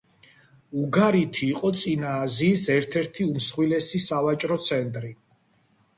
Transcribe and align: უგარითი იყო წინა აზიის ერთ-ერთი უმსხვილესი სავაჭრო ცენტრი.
უგარითი 0.83 1.43
იყო 1.49 1.69
წინა 1.83 2.15
აზიის 2.23 2.63
ერთ-ერთი 2.77 3.27
უმსხვილესი 3.35 4.03
სავაჭრო 4.07 4.59
ცენტრი. 4.69 5.13